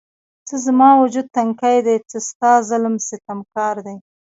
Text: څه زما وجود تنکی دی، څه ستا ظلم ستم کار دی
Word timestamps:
څه 0.47 0.55
زما 0.65 0.89
وجود 1.01 1.27
تنکی 1.35 1.77
دی، 1.85 1.95
څه 2.09 2.17
ستا 2.29 2.51
ظلم 2.69 2.95
ستم 3.07 3.39
کار 3.55 3.75
دی 3.85 3.95